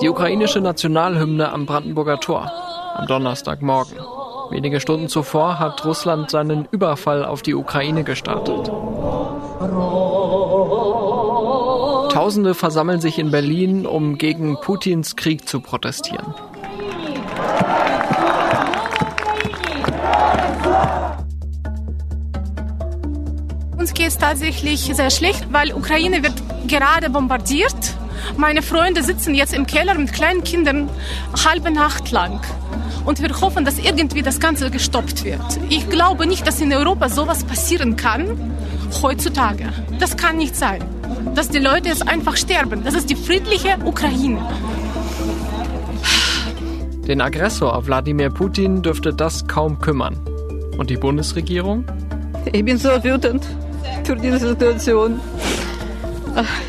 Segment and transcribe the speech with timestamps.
[0.00, 2.50] Die ukrainische Nationalhymne am Brandenburger Tor
[2.94, 3.98] am Donnerstagmorgen.
[4.50, 8.70] Wenige Stunden zuvor hat Russland seinen Überfall auf die Ukraine gestartet.
[12.12, 16.34] Tausende versammeln sich in Berlin, um gegen Putins Krieg zu protestieren.
[24.04, 26.34] Uns geht es tatsächlich sehr schlecht, weil Ukraine wird
[26.68, 27.74] gerade bombardiert.
[28.36, 30.90] Meine Freunde sitzen jetzt im Keller mit kleinen Kindern
[31.42, 32.38] halbe Nacht lang.
[33.06, 35.40] Und wir hoffen, dass irgendwie das Ganze gestoppt wird.
[35.70, 38.54] Ich glaube nicht, dass in Europa sowas passieren kann
[39.00, 39.72] heutzutage.
[39.98, 40.84] Das kann nicht sein.
[41.34, 42.84] Dass die Leute jetzt einfach sterben.
[42.84, 44.46] Das ist die friedliche Ukraine.
[47.08, 50.20] Den Aggressor Wladimir Putin dürfte das kaum kümmern.
[50.76, 51.86] Und die Bundesregierung?
[52.52, 53.46] Ich bin so wütend
[54.04, 55.20] für diese Situation.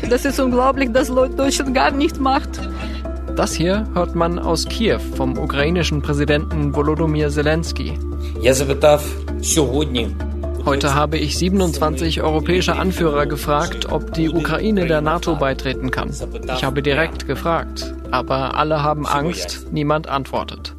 [0.08, 2.60] Das ist unglaublich, dass Deutschland gar nichts macht.
[3.36, 7.98] Das hier hört man aus Kiew vom ukrainischen Präsidenten Volodymyr Zelensky.
[10.64, 16.10] Heute habe ich 27 europäische Anführer gefragt, ob die Ukraine der NATO beitreten kann.
[16.56, 20.74] Ich habe direkt gefragt, aber alle haben Angst, niemand antwortet.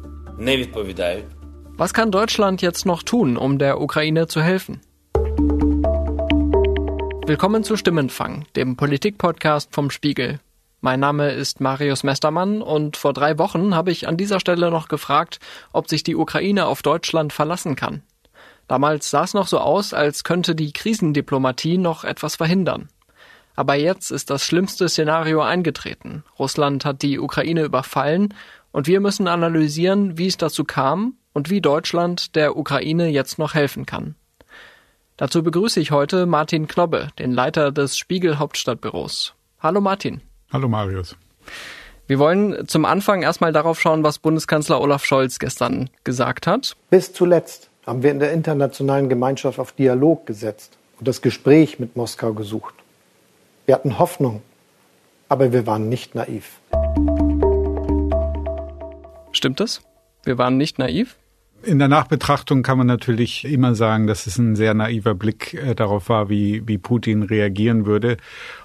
[1.76, 4.80] Was kann Deutschland jetzt noch tun, um der Ukraine zu helfen?
[7.28, 10.40] Willkommen zu Stimmenfang, dem Politikpodcast vom Spiegel.
[10.80, 14.88] Mein Name ist Marius Mestermann und vor drei Wochen habe ich an dieser Stelle noch
[14.88, 15.38] gefragt,
[15.74, 18.00] ob sich die Ukraine auf Deutschland verlassen kann.
[18.66, 22.88] Damals sah es noch so aus, als könnte die Krisendiplomatie noch etwas verhindern.
[23.56, 26.24] Aber jetzt ist das schlimmste Szenario eingetreten.
[26.38, 28.32] Russland hat die Ukraine überfallen
[28.72, 33.52] und wir müssen analysieren, wie es dazu kam und wie Deutschland der Ukraine jetzt noch
[33.52, 34.14] helfen kann.
[35.18, 39.34] Dazu begrüße ich heute Martin Knobbe, den Leiter des Spiegel Hauptstadtbüros.
[39.58, 40.20] Hallo Martin.
[40.52, 41.16] Hallo Marius.
[42.06, 46.76] Wir wollen zum Anfang erstmal darauf schauen, was Bundeskanzler Olaf Scholz gestern gesagt hat.
[46.90, 51.96] Bis zuletzt haben wir in der internationalen Gemeinschaft auf Dialog gesetzt und das Gespräch mit
[51.96, 52.74] Moskau gesucht.
[53.66, 54.40] Wir hatten Hoffnung,
[55.28, 56.60] aber wir waren nicht naiv.
[59.32, 59.82] Stimmt das?
[60.22, 61.16] Wir waren nicht naiv?
[61.62, 65.74] In der Nachbetrachtung kann man natürlich immer sagen, dass es ein sehr naiver Blick äh,
[65.74, 68.16] darauf war, wie, wie Putin reagieren würde.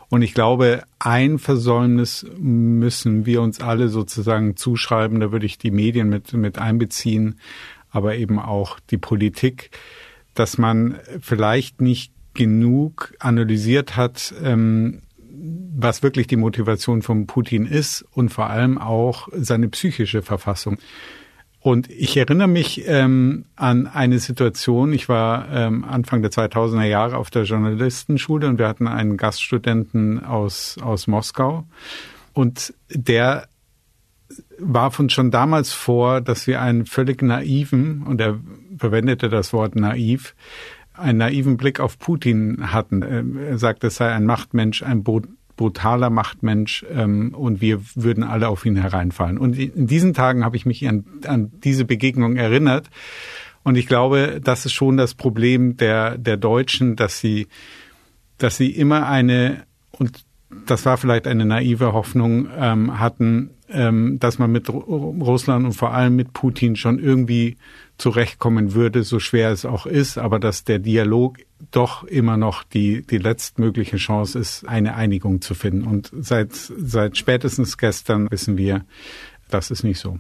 [0.09, 5.19] Und ich glaube, ein Versäumnis müssen wir uns alle sozusagen zuschreiben.
[5.19, 7.39] Da würde ich die Medien mit, mit einbeziehen,
[7.89, 9.71] aber eben auch die Politik,
[10.35, 15.01] dass man vielleicht nicht genug analysiert hat, ähm,
[15.75, 20.77] was wirklich die Motivation von Putin ist und vor allem auch seine psychische Verfassung.
[21.63, 27.16] Und ich erinnere mich ähm, an eine Situation, ich war ähm, Anfang der 2000er Jahre
[27.16, 31.63] auf der Journalistenschule und wir hatten einen Gaststudenten aus, aus Moskau.
[32.34, 33.47] Und der
[34.59, 38.41] war von schon damals vor, dass wir einen völlig naiven, und er
[38.78, 40.35] verwendete das Wort naiv,
[40.94, 43.38] einen naiven Blick auf Putin hatten.
[43.38, 45.03] Er sagte, es sei ein Machtmensch, ein
[45.55, 49.37] brutaler Machtmensch ähm, und wir würden alle auf ihn hereinfallen.
[49.37, 52.89] Und in diesen Tagen habe ich mich an, an diese Begegnung erinnert.
[53.63, 57.47] Und ich glaube, das ist schon das Problem der, der Deutschen, dass sie,
[58.37, 60.25] dass sie immer eine, und
[60.65, 65.93] das war vielleicht eine naive Hoffnung, ähm, hatten, ähm, dass man mit Russland und vor
[65.93, 67.57] allem mit Putin schon irgendwie
[67.97, 71.37] zurechtkommen würde, so schwer es auch ist, aber dass der Dialog
[71.71, 75.83] doch immer noch die, die letztmögliche Chance ist, eine Einigung zu finden.
[75.83, 78.85] Und seit, seit spätestens gestern wissen wir,
[79.49, 80.19] das ist nicht so.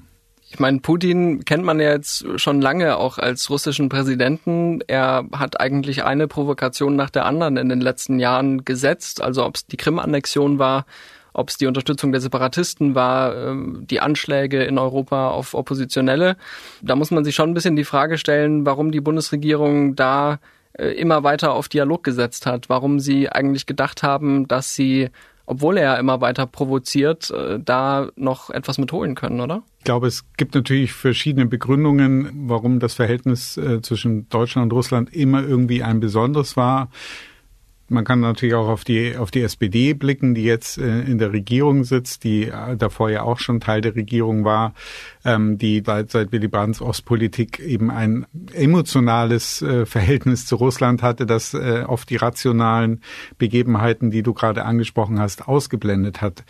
[0.53, 4.81] Ich meine, Putin kennt man ja jetzt schon lange auch als russischen Präsidenten.
[4.85, 9.19] Er hat eigentlich eine Provokation nach der anderen in den letzten Jahren gesetzt.
[9.19, 10.85] Also ob es die Krim-Annexion war,
[11.33, 16.37] ob es die Unterstützung der Separatisten war, ähm, die Anschläge in Europa auf Oppositionelle.
[16.83, 20.37] Da muss man sich schon ein bisschen die Frage stellen, warum die Bundesregierung da
[20.73, 25.09] äh, immer weiter auf Dialog gesetzt hat, warum sie eigentlich gedacht haben, dass sie
[25.45, 29.63] obwohl er immer weiter provoziert, äh, da noch etwas mitholen können, oder?
[29.79, 35.13] Ich glaube, es gibt natürlich verschiedene Begründungen, warum das Verhältnis äh, zwischen Deutschland und Russland
[35.13, 36.89] immer irgendwie ein besonderes war.
[37.89, 41.33] Man kann natürlich auch auf die, auf die SPD blicken, die jetzt äh, in der
[41.33, 44.73] Regierung sitzt, die äh, davor ja auch schon Teil der Regierung war,
[45.25, 51.25] ähm, die seit, seit Willy Brandts Ostpolitik eben ein emotionales äh, Verhältnis zu Russland hatte,
[51.25, 53.01] das äh, oft die rationalen
[53.37, 56.45] Begebenheiten, die du gerade angesprochen hast, ausgeblendet hat.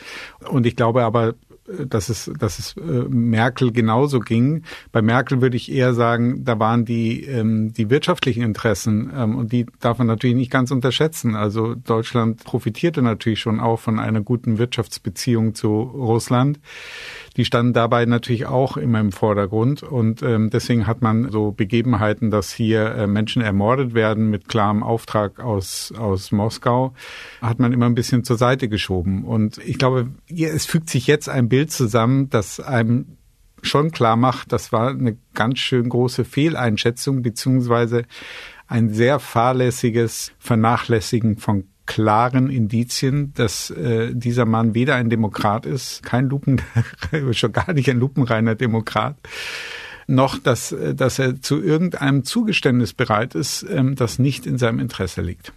[0.47, 1.33] Und ich glaube aber,
[1.65, 4.63] dass es, dass es äh, Merkel genauso ging.
[4.91, 9.51] Bei Merkel würde ich eher sagen, da waren die, ähm, die wirtschaftlichen Interessen ähm, und
[9.51, 11.35] die darf man natürlich nicht ganz unterschätzen.
[11.35, 16.59] Also Deutschland profitierte natürlich schon auch von einer guten Wirtschaftsbeziehung zu Russland
[17.37, 19.83] die standen dabei natürlich auch immer im Vordergrund.
[19.83, 24.83] Und ähm, deswegen hat man so Begebenheiten, dass hier äh, Menschen ermordet werden mit klarem
[24.83, 26.93] Auftrag aus, aus Moskau,
[27.41, 29.23] hat man immer ein bisschen zur Seite geschoben.
[29.23, 33.17] Und ich glaube, es fügt sich jetzt ein Bild zusammen, das einem
[33.65, 38.03] schon klar macht, das war eine ganz schön große Fehleinschätzung beziehungsweise
[38.67, 46.03] ein sehr fahrlässiges Vernachlässigen von klaren Indizien, dass äh, dieser Mann weder ein Demokrat ist,
[46.03, 46.61] kein Lupen,
[47.31, 49.17] schon gar nicht ein lupenreiner Demokrat,
[50.07, 54.79] noch dass, äh, dass er zu irgendeinem Zugeständnis bereit ist, ähm, das nicht in seinem
[54.79, 55.53] Interesse liegt.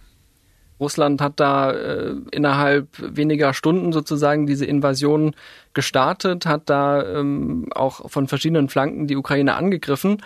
[0.79, 5.35] Russland hat da äh, innerhalb weniger Stunden sozusagen diese Invasion
[5.73, 10.21] gestartet, hat da ähm, auch von verschiedenen Flanken die Ukraine angegriffen.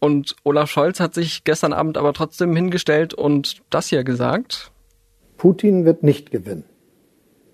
[0.00, 4.70] Und Olaf Scholz hat sich gestern Abend aber trotzdem hingestellt und das hier gesagt.
[5.44, 6.64] Putin wird nicht gewinnen.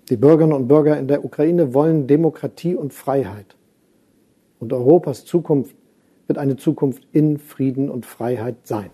[0.09, 3.57] Die Bürgerinnen und Bürger in der Ukraine wollen Demokratie und Freiheit.
[4.59, 5.75] Und Europas Zukunft
[6.25, 8.91] wird eine Zukunft in Frieden und Freiheit sein.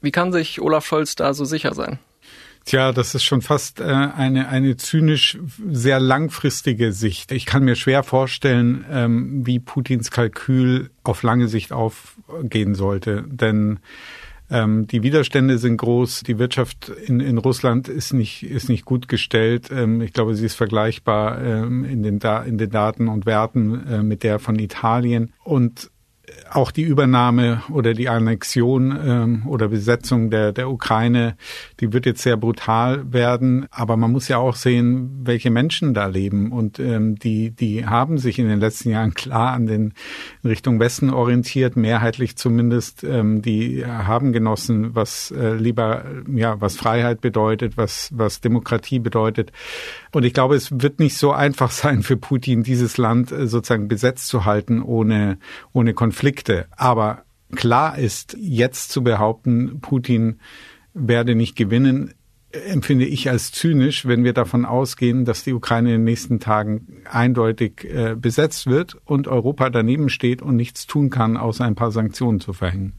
[0.00, 1.98] Wie kann sich Olaf Scholz da so sicher sein?
[2.64, 5.38] Tja, das ist schon fast äh, eine, eine zynisch
[5.70, 7.32] sehr langfristige Sicht.
[7.32, 13.24] Ich kann mir schwer vorstellen, ähm, wie Putins Kalkül auf lange Sicht aufgehen sollte.
[13.26, 13.80] Denn
[14.50, 16.22] ähm, die Widerstände sind groß.
[16.22, 19.70] Die Wirtschaft in, in Russland ist nicht, ist nicht gut gestellt.
[19.70, 23.86] Ähm, ich glaube, sie ist vergleichbar ähm, in, den da in den Daten und Werten
[23.86, 25.32] äh, mit der von Italien.
[25.44, 25.90] Und
[26.50, 31.36] auch die Übernahme oder die Annexion ähm, oder Besetzung der, der Ukraine,
[31.80, 33.66] die wird jetzt sehr brutal werden.
[33.70, 36.52] Aber man muss ja auch sehen, welche Menschen da leben.
[36.52, 39.94] Und ähm, die, die haben sich in den letzten Jahren klar an den
[40.44, 43.04] Richtung Westen orientiert, mehrheitlich zumindest.
[43.04, 46.04] Ähm, die haben genossen, was äh, lieber,
[46.34, 49.52] ja, was Freiheit bedeutet, was, was Demokratie bedeutet.
[50.12, 53.88] Und ich glaube, es wird nicht so einfach sein für Putin, dieses Land äh, sozusagen
[53.88, 55.38] besetzt zu halten ohne,
[55.72, 56.66] ohne Konflikte.
[56.76, 57.22] Aber
[57.54, 60.40] klar ist, jetzt zu behaupten, Putin
[60.92, 62.12] werde nicht gewinnen,
[62.50, 67.04] empfinde ich als zynisch, wenn wir davon ausgehen, dass die Ukraine in den nächsten Tagen
[67.08, 71.92] eindeutig äh, besetzt wird und Europa daneben steht und nichts tun kann, außer ein paar
[71.92, 72.94] Sanktionen zu verhängen.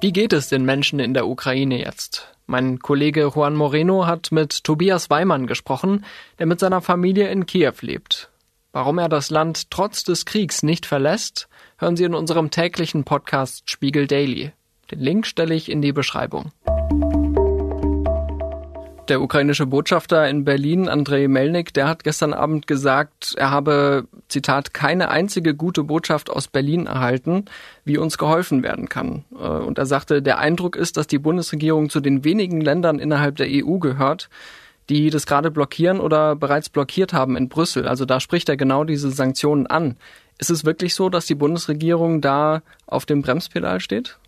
[0.00, 2.34] Wie geht es den Menschen in der Ukraine jetzt?
[2.46, 6.06] Mein Kollege Juan Moreno hat mit Tobias Weimann gesprochen,
[6.38, 8.30] der mit seiner Familie in Kiew lebt.
[8.76, 13.70] Warum er das Land trotz des Kriegs nicht verlässt, hören Sie in unserem täglichen Podcast
[13.70, 14.52] Spiegel Daily.
[14.90, 16.52] Den Link stelle ich in die Beschreibung.
[19.08, 24.74] Der ukrainische Botschafter in Berlin, Andrei Melnik, der hat gestern Abend gesagt, er habe, Zitat,
[24.74, 27.46] keine einzige gute Botschaft aus Berlin erhalten,
[27.86, 29.24] wie uns geholfen werden kann.
[29.32, 33.36] Äh, und er sagte, der Eindruck ist, dass die Bundesregierung zu den wenigen Ländern innerhalb
[33.36, 34.28] der EU gehört,
[34.88, 37.88] die das gerade blockieren oder bereits blockiert haben in Brüssel.
[37.88, 39.96] Also da spricht er genau diese Sanktionen an.
[40.38, 44.18] Ist es wirklich so, dass die Bundesregierung da auf dem Bremspedal steht?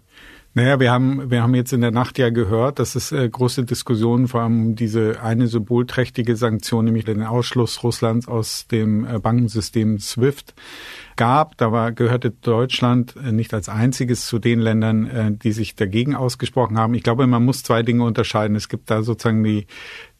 [0.55, 3.65] Naja, wir haben, wir haben jetzt in der Nacht ja gehört, dass es äh, große
[3.65, 9.19] Diskussionen vor allem um diese eine symbolträchtige Sanktion, nämlich den Ausschluss Russlands aus dem äh,
[9.19, 10.55] Bankensystem SWIFT
[11.19, 11.59] gab.
[11.59, 16.15] Da war, gehörte Deutschland äh, nicht als einziges zu den Ländern, äh, die sich dagegen
[16.15, 16.95] ausgesprochen haben.
[16.95, 18.57] Ich glaube, man muss zwei Dinge unterscheiden.
[18.57, 19.67] Es gibt da sozusagen die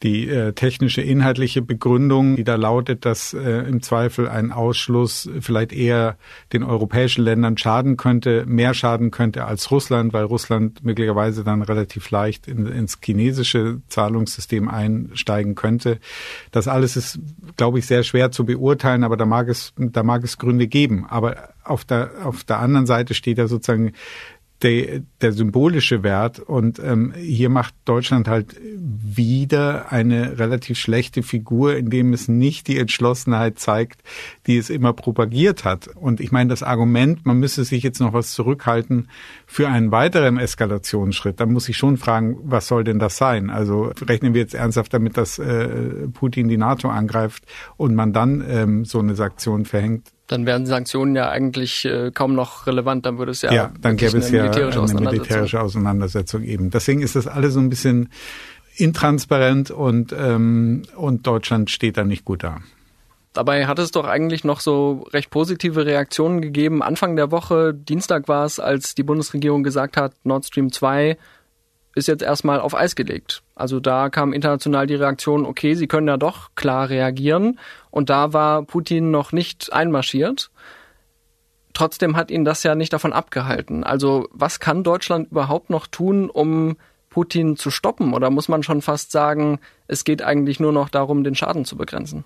[0.03, 5.73] die äh, technische inhaltliche Begründung, die da lautet, dass äh, im Zweifel ein Ausschluss vielleicht
[5.73, 6.17] eher
[6.53, 12.11] den europäischen Ländern schaden könnte, mehr schaden könnte als Russland, weil Russland möglicherweise dann relativ
[12.11, 15.99] leicht in, ins chinesische Zahlungssystem einsteigen könnte.
[16.53, 17.19] Das alles ist,
[17.57, 20.88] glaube ich, sehr schwer zu beurteilen, aber da mag es, da mag es Gründe geben.
[21.09, 23.93] Aber auf der, auf der anderen Seite steht ja sozusagen
[24.63, 26.41] der, der symbolische Wert.
[26.41, 32.79] Und ähm, hier macht Deutschland halt wieder eine relativ schlechte Figur, indem es nicht die
[32.79, 34.03] Entschlossenheit zeigt,
[34.47, 35.89] die es immer propagiert hat.
[35.89, 39.09] Und ich meine, das Argument, man müsse sich jetzt noch was zurückhalten
[39.47, 43.51] für einen weiteren Eskalationsschritt, da muss ich schon fragen, was soll denn das sein?
[43.51, 47.45] Also rechnen wir jetzt ernsthaft damit, dass äh, Putin die NATO angreift
[47.77, 50.09] und man dann ähm, so eine Sanktion verhängt?
[50.29, 53.05] Dann wären Sanktionen ja eigentlich äh, kaum noch relevant.
[53.07, 56.71] Dann würde es ja, ja dann gäbe es ja militärische eine militärische Auseinandersetzung eben.
[56.71, 58.11] Deswegen ist das alles so ein bisschen
[58.77, 62.59] intransparent und ähm, und Deutschland steht da nicht gut da.
[63.33, 66.83] Dabei hat es doch eigentlich noch so recht positive Reaktionen gegeben.
[66.83, 71.17] Anfang der Woche, Dienstag war es, als die Bundesregierung gesagt hat, Nord Stream 2
[71.99, 73.43] ist jetzt erstmal auf Eis gelegt.
[73.55, 77.59] Also da kam international die Reaktion, okay, sie können ja doch klar reagieren.
[77.91, 80.51] Und da war Putin noch nicht einmarschiert.
[81.75, 83.85] Trotzdem hat ihn das ja nicht davon abgehalten.
[83.85, 86.77] Also was kann Deutschland überhaupt noch tun, um
[87.11, 88.15] Putin zu stoppen?
[88.15, 91.77] Oder muss man schon fast sagen, es geht eigentlich nur noch darum, den Schaden zu
[91.77, 92.25] begrenzen?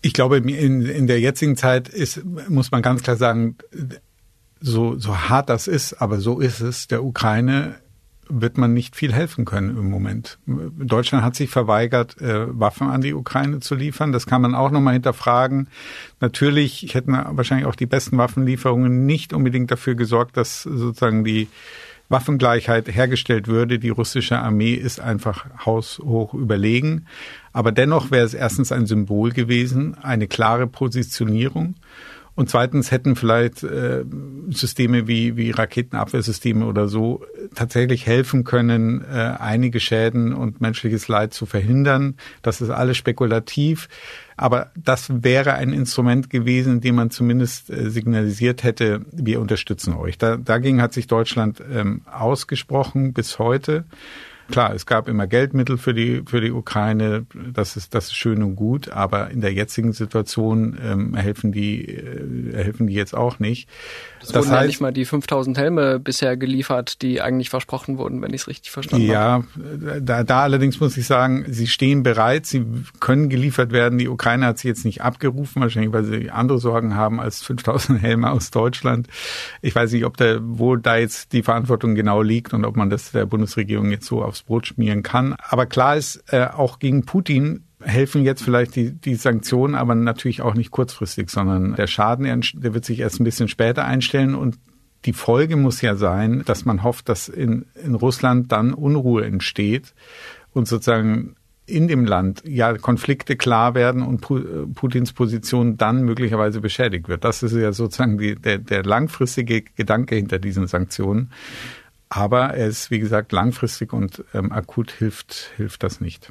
[0.00, 3.56] Ich glaube, in, in der jetzigen Zeit ist, muss man ganz klar sagen,
[4.60, 7.76] so, so hart das ist, aber so ist es, der Ukraine
[8.28, 10.38] wird man nicht viel helfen können im Moment.
[10.46, 14.12] Deutschland hat sich verweigert, äh, Waffen an die Ukraine zu liefern.
[14.12, 15.68] Das kann man auch nochmal hinterfragen.
[16.20, 21.48] Natürlich hätten wahrscheinlich auch die besten Waffenlieferungen nicht unbedingt dafür gesorgt, dass sozusagen die
[22.08, 23.78] Waffengleichheit hergestellt würde.
[23.78, 27.06] Die russische Armee ist einfach haushoch überlegen.
[27.52, 31.74] Aber dennoch wäre es erstens ein Symbol gewesen, eine klare Positionierung.
[32.34, 34.04] Und zweitens hätten vielleicht äh,
[34.48, 41.34] Systeme wie, wie Raketenabwehrsysteme oder so tatsächlich helfen können, äh, einige Schäden und menschliches Leid
[41.34, 42.16] zu verhindern.
[42.42, 43.88] Das ist alles spekulativ.
[44.36, 50.18] Aber das wäre ein Instrument gewesen, dem man zumindest äh, signalisiert hätte, wir unterstützen euch.
[50.18, 53.84] Da, dagegen hat sich Deutschland ähm, ausgesprochen bis heute.
[54.50, 58.42] Klar, es gab immer Geldmittel für die für die Ukraine, das ist das ist schön
[58.42, 63.38] und gut, aber in der jetzigen Situation ähm, helfen die äh, helfen die jetzt auch
[63.38, 63.68] nicht.
[64.20, 67.98] Es das wurden heißt, ja nicht mal die 5000 Helme bisher geliefert, die eigentlich versprochen
[67.98, 69.46] wurden, wenn ich es richtig verstanden ja, habe.
[69.84, 72.64] Ja, da, da allerdings muss ich sagen, sie stehen bereit, sie
[73.00, 73.98] können geliefert werden.
[73.98, 78.00] Die Ukraine hat sie jetzt nicht abgerufen, wahrscheinlich weil sie andere Sorgen haben als 5000
[78.02, 79.08] Helme aus Deutschland.
[79.60, 82.90] Ich weiß nicht, ob da, wo da jetzt die Verantwortung genau liegt und ob man
[82.90, 85.36] das der Bundesregierung jetzt so aufs Brot schmieren kann.
[85.38, 90.40] Aber klar ist, äh, auch gegen Putin helfen jetzt vielleicht die, die Sanktionen, aber natürlich
[90.40, 94.58] auch nicht kurzfristig, sondern der Schaden, der wird sich erst ein bisschen später einstellen und
[95.04, 99.94] die Folge muss ja sein, dass man hofft, dass in, in Russland dann Unruhe entsteht
[100.52, 101.34] und sozusagen
[101.66, 104.20] in dem Land ja Konflikte klar werden und
[104.74, 107.24] Putins Position dann möglicherweise beschädigt wird.
[107.24, 111.30] Das ist ja sozusagen die, der, der langfristige Gedanke hinter diesen Sanktionen.
[112.14, 116.30] Aber er ist, wie gesagt, langfristig und ähm, akut hilft, hilft das nicht.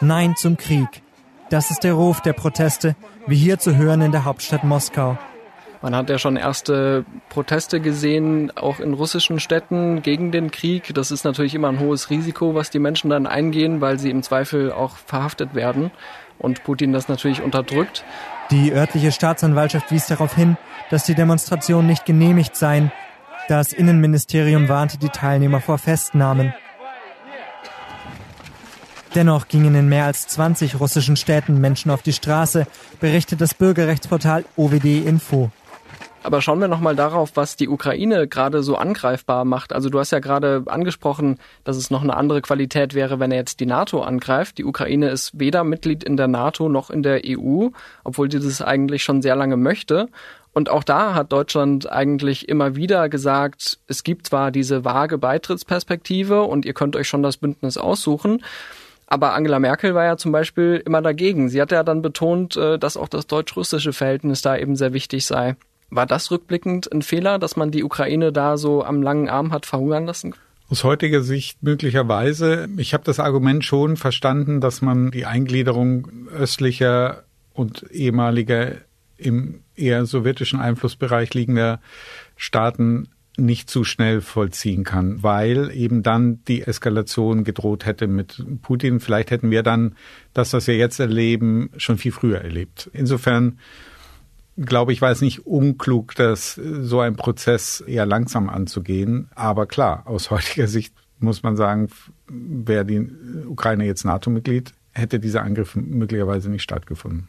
[0.00, 0.88] Nein zum Krieg.
[1.48, 2.96] Das ist der Ruf der Proteste,
[3.28, 5.16] wie hier zu hören in der Hauptstadt Moskau.
[5.80, 10.92] Man hat ja schon erste Proteste gesehen, auch in russischen Städten gegen den Krieg.
[10.92, 14.24] Das ist natürlich immer ein hohes Risiko, was die Menschen dann eingehen, weil sie im
[14.24, 15.92] Zweifel auch verhaftet werden
[16.38, 18.04] und Putin das natürlich unterdrückt.
[18.50, 20.56] Die örtliche Staatsanwaltschaft wies darauf hin,
[20.90, 22.92] dass die Demonstrationen nicht genehmigt seien.
[23.48, 26.54] Das Innenministerium warnte die Teilnehmer vor Festnahmen.
[29.14, 32.66] Dennoch gingen in mehr als 20 russischen Städten Menschen auf die Straße,
[33.00, 35.50] berichtet das Bürgerrechtsportal OWD Info.
[36.26, 39.72] Aber schauen wir nochmal darauf, was die Ukraine gerade so angreifbar macht.
[39.72, 43.36] Also du hast ja gerade angesprochen, dass es noch eine andere Qualität wäre, wenn er
[43.38, 44.58] jetzt die NATO angreift.
[44.58, 47.68] Die Ukraine ist weder Mitglied in der NATO noch in der EU,
[48.02, 50.08] obwohl sie das eigentlich schon sehr lange möchte.
[50.52, 56.42] Und auch da hat Deutschland eigentlich immer wieder gesagt, es gibt zwar diese vage Beitrittsperspektive
[56.42, 58.42] und ihr könnt euch schon das Bündnis aussuchen,
[59.06, 61.48] aber Angela Merkel war ja zum Beispiel immer dagegen.
[61.48, 65.24] Sie hat ja dann betont, äh, dass auch das deutsch-russische Verhältnis da eben sehr wichtig
[65.24, 65.54] sei.
[65.90, 69.66] War das rückblickend ein Fehler, dass man die Ukraine da so am langen Arm hat
[69.66, 70.34] verhungern lassen?
[70.68, 72.68] Aus heutiger Sicht möglicherweise.
[72.76, 78.72] Ich habe das Argument schon verstanden, dass man die Eingliederung östlicher und ehemaliger
[79.16, 81.80] im eher sowjetischen Einflussbereich liegender
[82.36, 88.98] Staaten nicht zu schnell vollziehen kann, weil eben dann die Eskalation gedroht hätte mit Putin.
[88.98, 89.94] Vielleicht hätten wir dann
[90.32, 92.90] das, was wir jetzt erleben, schon viel früher erlebt.
[92.92, 93.58] Insofern
[94.56, 99.28] glaube ich, war es nicht unklug, dass so ein Prozess eher langsam anzugehen.
[99.34, 101.88] Aber klar, aus heutiger Sicht muss man sagen,
[102.28, 103.08] wäre die
[103.46, 107.28] Ukraine jetzt NATO-Mitglied, hätte dieser Angriff möglicherweise nicht stattgefunden.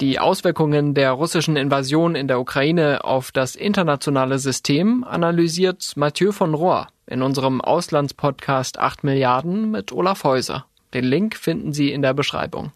[0.00, 6.54] Die Auswirkungen der russischen Invasion in der Ukraine auf das internationale System analysiert Mathieu von
[6.54, 10.66] Rohr in unserem Auslandspodcast 8 Milliarden mit Olaf Häuser.
[10.94, 12.70] Den Link finden Sie in der Beschreibung.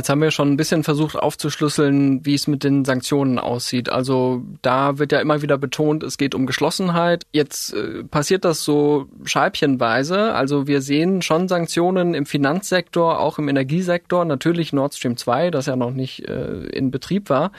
[0.00, 3.90] Jetzt haben wir schon ein bisschen versucht aufzuschlüsseln, wie es mit den Sanktionen aussieht.
[3.90, 7.26] Also da wird ja immer wieder betont, es geht um Geschlossenheit.
[7.32, 10.32] Jetzt äh, passiert das so scheibchenweise.
[10.32, 14.24] Also wir sehen schon Sanktionen im Finanzsektor, auch im Energiesektor.
[14.24, 17.52] Natürlich Nord Stream 2, das ja noch nicht äh, in Betrieb war.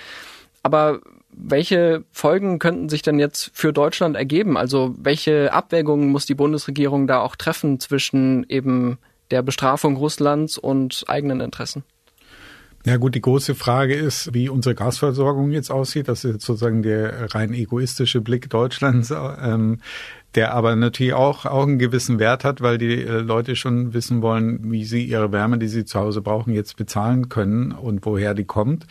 [0.64, 4.58] Aber welche Folgen könnten sich denn jetzt für Deutschland ergeben?
[4.58, 8.98] Also welche Abwägungen muss die Bundesregierung da auch treffen zwischen eben
[9.30, 11.84] der Bestrafung Russlands und eigenen Interessen?
[12.86, 16.08] Ja gut, die große Frage ist, wie unsere Gasversorgung jetzt aussieht.
[16.08, 19.12] Das ist sozusagen der rein egoistische Blick Deutschlands.
[19.12, 19.80] Ähm,
[20.36, 24.22] der aber natürlich auch, auch einen gewissen Wert hat, weil die äh, Leute schon wissen
[24.22, 28.34] wollen, wie sie ihre Wärme, die sie zu Hause brauchen, jetzt bezahlen können und woher
[28.34, 28.86] die kommt.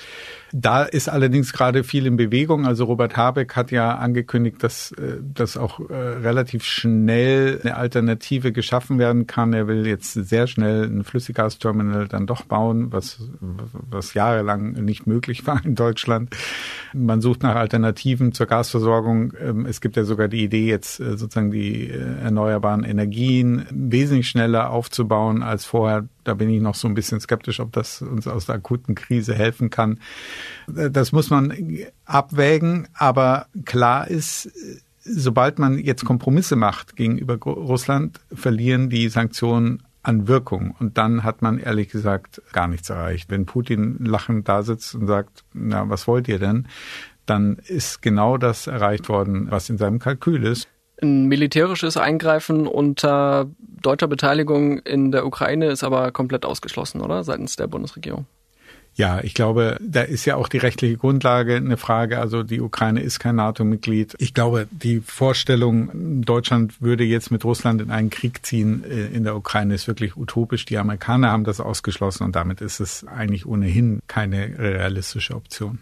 [0.52, 2.66] Da ist allerdings gerade viel in Bewegung.
[2.66, 8.52] Also Robert Habeck hat ja angekündigt, dass, äh, dass auch äh, relativ schnell eine Alternative
[8.52, 9.52] geschaffen werden kann.
[9.54, 15.46] Er will jetzt sehr schnell ein Flüssiggasterminal dann doch bauen, was, was jahrelang nicht möglich
[15.46, 16.36] war in Deutschland.
[16.92, 19.32] Man sucht nach Alternativen zur Gasversorgung.
[19.40, 25.42] Ähm, es gibt ja sogar die Idee, jetzt sozusagen die erneuerbaren Energien wesentlich schneller aufzubauen
[25.42, 28.56] als vorher da bin ich noch so ein bisschen skeptisch, ob das uns aus der
[28.56, 29.98] akuten Krise helfen kann.
[30.68, 31.52] Das muss man
[32.04, 34.50] abwägen, aber klar ist,
[35.02, 40.74] sobald man jetzt Kompromisse macht gegenüber Russland, verlieren die Sanktionen an Wirkung.
[40.78, 43.30] Und dann hat man ehrlich gesagt gar nichts erreicht.
[43.30, 46.68] Wenn Putin lachend da sitzt und sagt, na, was wollt ihr denn?
[47.26, 50.68] Dann ist genau das erreicht worden, was in seinem Kalkül ist.
[51.02, 53.46] Ein militärisches Eingreifen unter
[53.82, 57.24] deutscher Beteiligung in der Ukraine ist aber komplett ausgeschlossen, oder?
[57.24, 58.26] Seitens der Bundesregierung.
[58.94, 62.18] Ja, ich glaube, da ist ja auch die rechtliche Grundlage eine Frage.
[62.18, 64.14] Also die Ukraine ist kein NATO-Mitglied.
[64.18, 69.24] Ich glaube, die Vorstellung, Deutschland würde jetzt mit Russland in einen Krieg ziehen äh, in
[69.24, 70.64] der Ukraine, ist wirklich utopisch.
[70.64, 75.78] Die Amerikaner haben das ausgeschlossen und damit ist es eigentlich ohnehin keine realistische Option.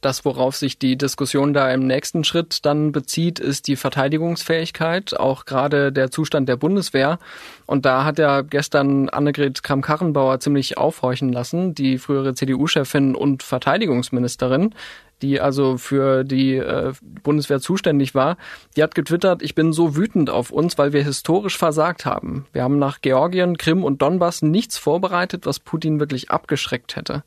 [0.00, 5.44] Das, worauf sich die Diskussion da im nächsten Schritt dann bezieht, ist die Verteidigungsfähigkeit, auch
[5.44, 7.18] gerade der Zustand der Bundeswehr.
[7.66, 14.72] Und da hat ja gestern Annegret Kramp-Karrenbauer ziemlich aufhorchen lassen, die frühere CDU-Chefin und Verteidigungsministerin,
[15.20, 16.92] die also für die äh,
[17.24, 18.36] Bundeswehr zuständig war,
[18.76, 22.46] die hat getwittert, ich bin so wütend auf uns, weil wir historisch versagt haben.
[22.52, 27.24] Wir haben nach Georgien, Krim und Donbass nichts vorbereitet, was Putin wirklich abgeschreckt hätte.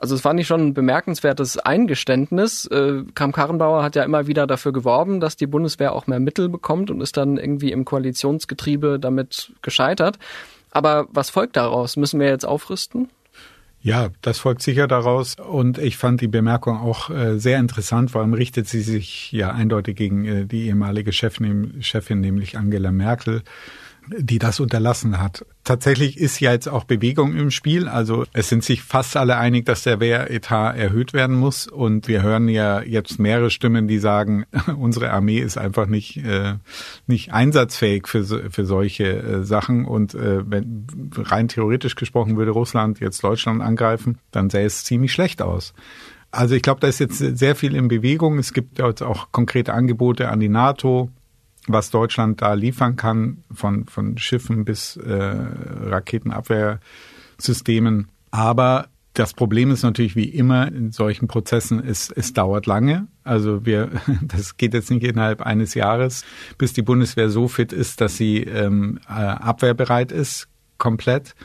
[0.00, 2.64] Also es war nicht schon ein bemerkenswertes Eingeständnis.
[2.66, 6.48] Äh, Kram Karrenbauer hat ja immer wieder dafür geworben, dass die Bundeswehr auch mehr Mittel
[6.48, 10.18] bekommt und ist dann irgendwie im Koalitionsgetriebe damit gescheitert.
[10.70, 11.98] Aber was folgt daraus?
[11.98, 13.10] Müssen wir jetzt aufrüsten?
[13.82, 15.36] Ja, das folgt sicher daraus.
[15.36, 18.10] Und ich fand die Bemerkung auch äh, sehr interessant.
[18.10, 22.90] Vor allem richtet sie sich ja eindeutig gegen äh, die ehemalige Chefin, Chefin, nämlich Angela
[22.90, 23.42] Merkel
[24.08, 25.44] die das unterlassen hat.
[25.64, 27.88] Tatsächlich ist ja jetzt auch Bewegung im Spiel.
[27.88, 31.66] Also es sind sich fast alle einig, dass der Wehretat erhöht werden muss.
[31.66, 36.54] Und wir hören ja jetzt mehrere Stimmen, die sagen, unsere Armee ist einfach nicht, äh,
[37.06, 39.84] nicht einsatzfähig für, für solche äh, Sachen.
[39.84, 40.86] Und äh, wenn
[41.16, 45.74] rein theoretisch gesprochen würde Russland jetzt Deutschland angreifen, dann sähe es ziemlich schlecht aus.
[46.32, 48.38] Also ich glaube, da ist jetzt sehr viel in Bewegung.
[48.38, 51.10] Es gibt jetzt auch konkrete Angebote an die NATO
[51.66, 58.08] was Deutschland da liefern kann, von, von Schiffen bis äh, Raketenabwehrsystemen.
[58.30, 63.08] Aber das Problem ist natürlich wie immer in solchen Prozessen, es, es dauert lange.
[63.24, 63.90] Also wir,
[64.22, 66.24] das geht jetzt nicht innerhalb eines Jahres,
[66.58, 70.48] bis die Bundeswehr so fit ist, dass sie ähm, äh, abwehrbereit ist,
[70.80, 71.36] komplett.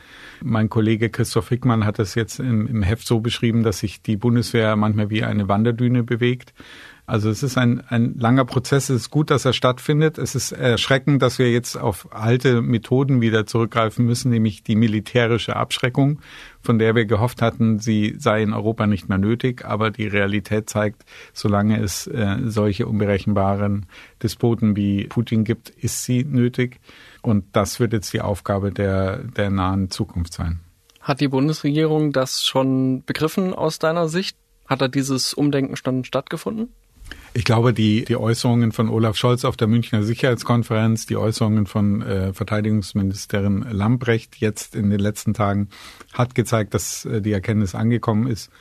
[0.42, 4.16] Mein Kollege Christoph Hickmann hat das jetzt im, im Heft so beschrieben, dass sich die
[4.16, 6.52] Bundeswehr manchmal wie eine Wanderdüne bewegt.
[7.08, 8.90] Also es ist ein, ein langer Prozess.
[8.90, 10.18] Es ist gut, dass er stattfindet.
[10.18, 15.54] Es ist erschreckend, dass wir jetzt auf alte Methoden wieder zurückgreifen müssen, nämlich die militärische
[15.54, 16.18] Abschreckung,
[16.60, 19.64] von der wir gehofft hatten, sie sei in Europa nicht mehr nötig.
[19.64, 23.86] Aber die Realität zeigt, solange es äh, solche unberechenbaren
[24.20, 26.80] Despoten wie Putin gibt, ist sie nötig.
[27.26, 30.60] Und das wird jetzt die Aufgabe der, der nahen Zukunft sein.
[31.00, 34.36] Hat die Bundesregierung das schon begriffen aus deiner Sicht?
[34.68, 36.68] Hat da dieses Umdenken schon stattgefunden?
[37.34, 42.00] Ich glaube, die, die Äußerungen von Olaf Scholz auf der Münchner Sicherheitskonferenz, die Äußerungen von
[42.02, 45.70] äh, Verteidigungsministerin Lambrecht jetzt in den letzten Tagen
[46.12, 48.52] hat gezeigt, dass äh, die Erkenntnis angekommen ist.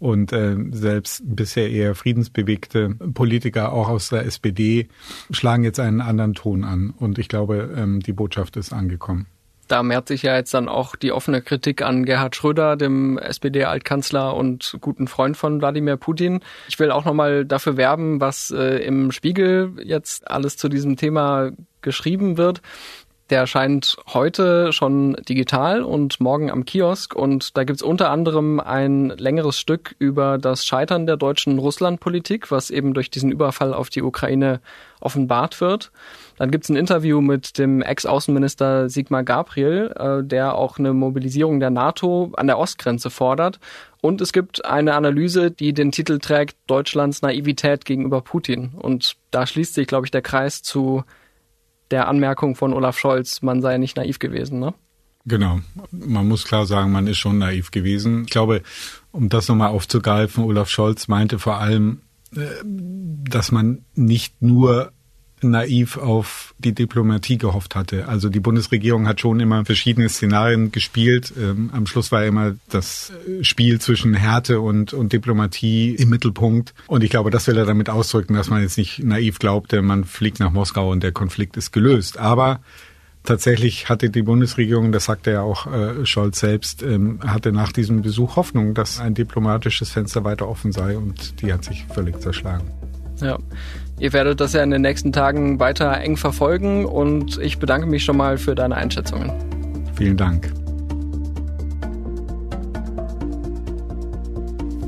[0.00, 4.88] Und äh, selbst bisher eher friedensbewegte Politiker, auch aus der SPD,
[5.30, 6.90] schlagen jetzt einen anderen Ton an.
[6.98, 9.26] Und ich glaube, ähm, die Botschaft ist angekommen.
[9.70, 14.34] Da mehrt sich ja jetzt dann auch die offene Kritik an Gerhard Schröder, dem SPD-Altkanzler
[14.34, 16.40] und guten Freund von Wladimir Putin.
[16.68, 21.52] Ich will auch nochmal dafür werben, was äh, im Spiegel jetzt alles zu diesem Thema
[21.82, 22.62] geschrieben wird.
[23.30, 27.14] Der erscheint heute schon digital und morgen am Kiosk.
[27.14, 32.70] Und da gibt's unter anderem ein längeres Stück über das Scheitern der deutschen Russlandpolitik, was
[32.70, 34.60] eben durch diesen Überfall auf die Ukraine
[34.98, 35.92] offenbart wird.
[36.38, 41.70] Dann gibt's ein Interview mit dem Ex-Außenminister Sigmar Gabriel, äh, der auch eine Mobilisierung der
[41.70, 43.60] NATO an der Ostgrenze fordert.
[44.00, 48.72] Und es gibt eine Analyse, die den Titel trägt Deutschlands Naivität gegenüber Putin.
[48.76, 51.04] Und da schließt sich, glaube ich, der Kreis zu
[51.90, 54.58] der Anmerkung von Olaf Scholz, man sei nicht naiv gewesen.
[54.60, 54.74] Ne?
[55.26, 55.60] Genau.
[55.90, 58.24] Man muss klar sagen, man ist schon naiv gewesen.
[58.24, 58.62] Ich glaube,
[59.12, 62.02] um das nochmal aufzugreifen, Olaf Scholz meinte vor allem,
[62.34, 64.92] äh, dass man nicht nur
[65.42, 68.08] naiv auf die Diplomatie gehofft hatte.
[68.08, 71.32] Also die Bundesregierung hat schon immer verschiedene Szenarien gespielt.
[71.38, 76.74] Ähm, am Schluss war immer das Spiel zwischen Härte und, und Diplomatie im Mittelpunkt.
[76.86, 80.04] Und ich glaube, das will er damit ausdrücken, dass man jetzt nicht naiv glaubte, man
[80.04, 82.18] fliegt nach Moskau und der Konflikt ist gelöst.
[82.18, 82.60] Aber
[83.24, 88.02] tatsächlich hatte die Bundesregierung, das sagte ja auch äh, Scholz selbst, ähm, hatte nach diesem
[88.02, 92.70] Besuch Hoffnung, dass ein diplomatisches Fenster weiter offen sei und die hat sich völlig zerschlagen.
[93.20, 93.38] Ja,
[94.00, 98.02] Ihr werdet das ja in den nächsten Tagen weiter eng verfolgen und ich bedanke mich
[98.02, 99.30] schon mal für deine Einschätzungen.
[99.94, 100.50] Vielen Dank.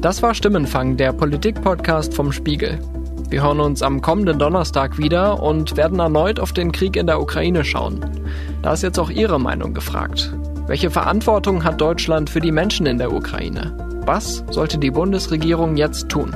[0.01, 2.81] Das war Stimmenfang, der Politik-Podcast vom Spiegel.
[3.29, 7.21] Wir hören uns am kommenden Donnerstag wieder und werden erneut auf den Krieg in der
[7.21, 8.01] Ukraine schauen.
[8.63, 10.35] Da ist jetzt auch Ihre Meinung gefragt.
[10.67, 13.77] Welche Verantwortung hat Deutschland für die Menschen in der Ukraine?
[14.07, 16.35] Was sollte die Bundesregierung jetzt tun?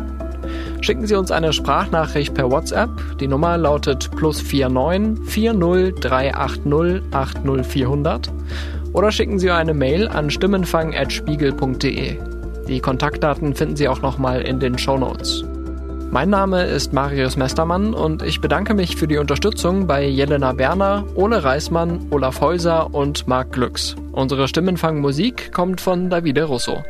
[0.81, 2.91] Schicken Sie uns eine Sprachnachricht per WhatsApp.
[3.21, 8.33] Die Nummer lautet plus 49 40 380 80400
[8.93, 12.17] oder schicken Sie eine Mail an stimmenfang.spiegel.de.
[12.69, 15.45] Die Kontaktdaten finden Sie auch nochmal in den Show Notes.
[16.11, 21.05] Mein Name ist Marius Mestermann und ich bedanke mich für die Unterstützung bei Jelena Werner,
[21.15, 23.97] Ole Reismann, Olaf Häuser und Marc Glücks.
[24.13, 26.85] Unsere Stimmenfang-Musik kommt von Davide Russo.